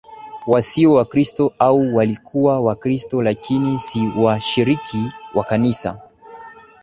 [0.47, 6.01] wasio Wakristo au walikuwa Wakristo lakini si washiriki wa Kanisa